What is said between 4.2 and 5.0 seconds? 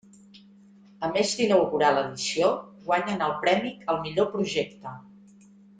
projecte.